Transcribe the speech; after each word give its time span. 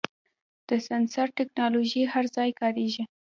د 0.67 0.69
سنسر 0.87 1.27
ټکنالوژي 1.37 2.01
هر 2.13 2.25
ځای 2.35 2.49
کارېږي. 2.61 3.03